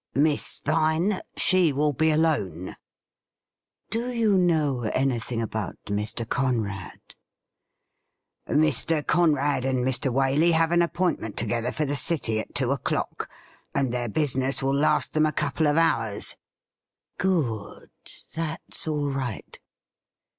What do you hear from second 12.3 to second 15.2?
at two o'clock, and their business will last